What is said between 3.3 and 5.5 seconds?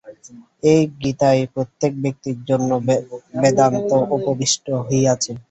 বেদান্ত উপবিষ্ট হইয়াছে।